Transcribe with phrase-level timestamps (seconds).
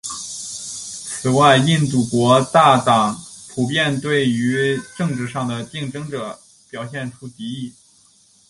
[0.03, 3.15] 此外印度国大党
[3.49, 6.39] 普遍地对于政治上的竞争者
[6.71, 7.73] 表现出敌意。